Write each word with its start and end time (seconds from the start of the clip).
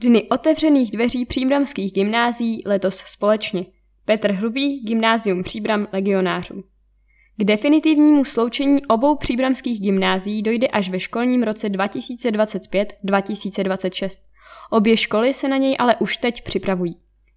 Dny 0.00 0.22
otevřených 0.22 0.90
dveří 0.90 1.24
příbramských 1.24 1.92
gymnázií 1.92 2.62
letos 2.66 2.96
společně. 2.96 3.66
Petr 4.04 4.32
Hrubý, 4.32 4.80
Gymnázium 4.80 5.42
Příbram 5.42 5.88
legionářů. 5.92 6.64
K 7.36 7.44
definitivnímu 7.44 8.24
sloučení 8.24 8.86
obou 8.86 9.16
příbramských 9.16 9.80
gymnázií 9.80 10.42
dojde 10.42 10.68
až 10.68 10.90
ve 10.90 11.00
školním 11.00 11.42
roce 11.42 11.68
2025-2026. 11.68 14.10
Obě 14.70 14.96
školy 14.96 15.34
se 15.34 15.48
na 15.48 15.56
něj 15.56 15.76
ale 15.78 15.96
už 15.96 16.16
teď 16.16 16.44
připravují. 16.44 16.96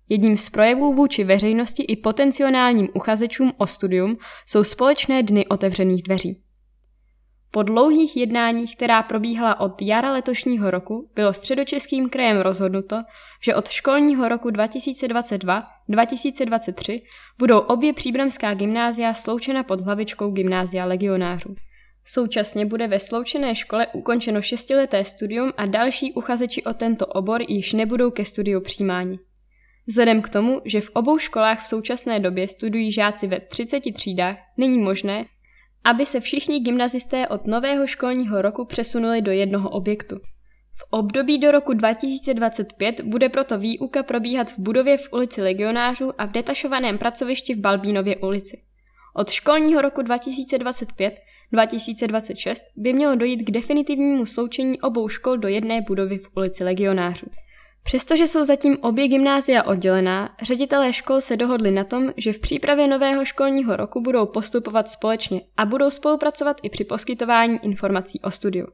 Jedním 0.09 0.37
z 0.37 0.49
projevů 0.49 0.93
vůči 0.93 1.23
veřejnosti 1.23 1.83
i 1.83 1.95
potenciálním 1.95 2.89
uchazečům 2.93 3.53
o 3.57 3.67
studium 3.67 4.17
jsou 4.45 4.63
společné 4.63 5.23
dny 5.23 5.47
otevřených 5.47 6.03
dveří. 6.03 6.41
Po 7.53 7.63
dlouhých 7.63 8.17
jednáních, 8.17 8.75
která 8.75 9.03
probíhala 9.03 9.59
od 9.59 9.81
jara 9.81 10.11
letošního 10.11 10.71
roku, 10.71 11.09
bylo 11.15 11.33
středočeským 11.33 12.09
krajem 12.09 12.39
rozhodnuto, 12.39 13.03
že 13.41 13.55
od 13.55 13.69
školního 13.69 14.29
roku 14.29 14.49
2022-2023 14.49 17.01
budou 17.39 17.59
obě 17.59 17.93
příbramská 17.93 18.53
gymnázia 18.53 19.13
sloučena 19.13 19.63
pod 19.63 19.81
hlavičkou 19.81 20.31
Gymnázia 20.31 20.85
legionářů. 20.85 21.55
Současně 22.05 22.65
bude 22.65 22.87
ve 22.87 22.99
sloučené 22.99 23.55
škole 23.55 23.87
ukončeno 23.93 24.41
šestileté 24.41 25.05
studium 25.05 25.53
a 25.57 25.65
další 25.65 26.13
uchazeči 26.13 26.63
o 26.63 26.73
tento 26.73 27.05
obor 27.05 27.41
již 27.47 27.73
nebudou 27.73 28.11
ke 28.11 28.25
studiu 28.25 28.61
přijímáni. 28.61 29.19
Vzhledem 29.87 30.21
k 30.21 30.29
tomu, 30.29 30.61
že 30.65 30.81
v 30.81 30.89
obou 30.93 31.17
školách 31.17 31.61
v 31.61 31.67
současné 31.67 32.19
době 32.19 32.47
studují 32.47 32.91
žáci 32.91 33.27
ve 33.27 33.39
30 33.39 33.93
třídách, 33.93 34.37
není 34.57 34.77
možné, 34.77 35.25
aby 35.83 36.05
se 36.05 36.19
všichni 36.19 36.59
gymnazisté 36.59 37.27
od 37.27 37.47
nového 37.47 37.87
školního 37.87 38.41
roku 38.41 38.65
přesunuli 38.65 39.21
do 39.21 39.31
jednoho 39.31 39.69
objektu. 39.69 40.15
V 40.75 40.83
období 40.89 41.37
do 41.37 41.51
roku 41.51 41.73
2025 41.73 43.01
bude 43.01 43.29
proto 43.29 43.57
výuka 43.57 44.03
probíhat 44.03 44.49
v 44.49 44.59
budově 44.59 44.97
v 44.97 45.13
ulici 45.13 45.41
Legionářů 45.41 46.21
a 46.21 46.25
v 46.25 46.31
detašovaném 46.31 46.97
pracovišti 46.97 47.55
v 47.55 47.59
Balbínově 47.59 48.15
ulici. 48.15 48.61
Od 49.15 49.29
školního 49.29 49.81
roku 49.81 50.01
2025-2026 50.01 52.55
by 52.75 52.93
mělo 52.93 53.15
dojít 53.15 53.43
k 53.43 53.51
definitivnímu 53.51 54.25
sloučení 54.25 54.81
obou 54.81 55.09
škol 55.09 55.37
do 55.37 55.47
jedné 55.47 55.81
budovy 55.81 56.17
v 56.17 56.29
ulici 56.35 56.63
Legionářů. 56.63 57.27
Přestože 57.83 58.27
jsou 58.27 58.45
zatím 58.45 58.77
obě 58.81 59.07
gymnázia 59.07 59.63
oddělená, 59.63 60.35
ředitelé 60.41 60.93
škol 60.93 61.21
se 61.21 61.37
dohodli 61.37 61.71
na 61.71 61.83
tom, 61.83 62.13
že 62.17 62.33
v 62.33 62.39
přípravě 62.39 62.87
nového 62.87 63.25
školního 63.25 63.75
roku 63.75 64.01
budou 64.01 64.25
postupovat 64.25 64.89
společně 64.89 65.41
a 65.57 65.65
budou 65.65 65.89
spolupracovat 65.89 66.57
i 66.63 66.69
při 66.69 66.83
poskytování 66.83 67.59
informací 67.61 68.21
o 68.21 68.31
studiu. 68.31 68.67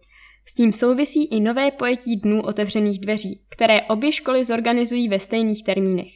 S 0.46 0.54
tím 0.54 0.74
souvisí 0.74 1.26
i 1.26 1.40
nové 1.40 1.72
pojetí 1.72 2.16
dnů 2.16 2.42
otevřených 2.42 3.00
dveří, 3.00 3.46
které 3.50 3.82
obě 3.82 4.12
školy 4.12 4.46
zorganizují 4.46 5.10
ve 5.10 5.20
stejných 5.20 5.64
termínech. 5.64 6.12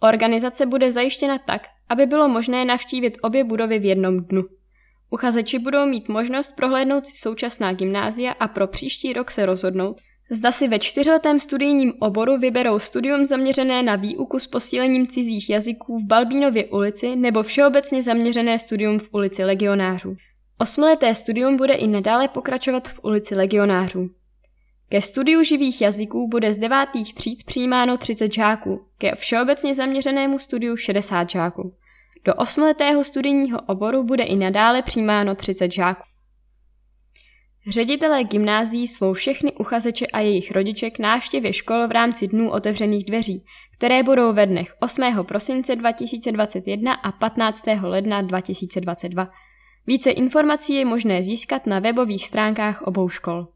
Organizace 0.00 0.66
bude 0.66 0.92
zajištěna 0.92 1.38
tak, 1.38 1.62
aby 1.88 2.06
bylo 2.06 2.28
možné 2.28 2.64
navštívit 2.64 3.18
obě 3.22 3.44
budovy 3.44 3.78
v 3.78 3.84
jednom 3.84 4.24
dnu. 4.24 4.44
Uchazeči 5.10 5.58
budou 5.58 5.86
mít 5.86 6.08
možnost 6.08 6.56
prohlédnout 6.56 7.06
si 7.06 7.16
současná 7.16 7.72
gymnázia 7.72 8.32
a 8.32 8.48
pro 8.48 8.66
příští 8.66 9.12
rok 9.12 9.30
se 9.30 9.46
rozhodnout, 9.46 10.00
Zda 10.30 10.52
si 10.52 10.68
ve 10.68 10.78
čtyřletém 10.78 11.40
studijním 11.40 11.92
oboru 11.98 12.38
vyberou 12.38 12.78
studium 12.78 13.26
zaměřené 13.26 13.82
na 13.82 13.96
výuku 13.96 14.38
s 14.38 14.46
posílením 14.46 15.06
cizích 15.06 15.50
jazyků 15.50 15.98
v 15.98 16.06
Balbínově 16.06 16.64
ulici 16.64 17.16
nebo 17.16 17.42
všeobecně 17.42 18.02
zaměřené 18.02 18.58
studium 18.58 18.98
v 18.98 19.08
ulici 19.12 19.44
legionářů. 19.44 20.16
Osmileté 20.58 21.14
studium 21.14 21.56
bude 21.56 21.74
i 21.74 21.86
nadále 21.86 22.28
pokračovat 22.28 22.88
v 22.88 23.00
ulici 23.02 23.34
legionářů. 23.34 24.10
Ke 24.88 25.00
studiu 25.02 25.42
živých 25.42 25.80
jazyků 25.80 26.28
bude 26.28 26.52
z 26.52 26.58
devátých 26.58 27.14
tříd 27.14 27.44
přijímáno 27.44 27.96
30 27.96 28.32
žáků, 28.32 28.86
ke 28.98 29.14
všeobecně 29.14 29.74
zaměřenému 29.74 30.38
studiu 30.38 30.76
60 30.76 31.30
žáků. 31.30 31.74
Do 32.24 32.34
osmiletého 32.34 33.04
studijního 33.04 33.60
oboru 33.60 34.02
bude 34.02 34.24
i 34.24 34.36
nadále 34.36 34.82
přijímáno 34.82 35.34
30 35.34 35.72
žáků. 35.72 36.02
Ředitelé 37.68 38.24
gymnázií 38.24 38.88
svou 38.88 39.12
všechny 39.12 39.52
uchazeče 39.52 40.06
a 40.06 40.20
jejich 40.20 40.50
rodiče 40.50 40.90
k 40.90 40.98
návštěvě 40.98 41.52
škol 41.52 41.88
v 41.88 41.90
rámci 41.90 42.28
dnů 42.28 42.50
otevřených 42.50 43.04
dveří, 43.04 43.44
které 43.76 44.02
budou 44.02 44.32
ve 44.32 44.46
dnech 44.46 44.74
8. 44.80 45.02
prosince 45.22 45.76
2021 45.76 46.92
a 46.92 47.12
15. 47.12 47.64
ledna 47.82 48.22
2022. 48.22 49.28
Více 49.86 50.10
informací 50.10 50.74
je 50.74 50.84
možné 50.84 51.22
získat 51.22 51.66
na 51.66 51.78
webových 51.78 52.26
stránkách 52.26 52.82
obou 52.82 53.08
škol. 53.08 53.48